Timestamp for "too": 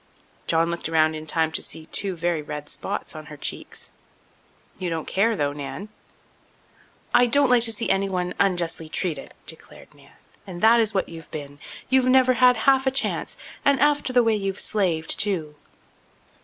15.19-15.53